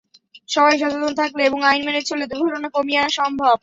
[0.49, 3.55] সবাই সচেতন থাকলে এবং আইন মেনে চললে দুর্ঘটনা কমিয়ে আনা সম্ভব।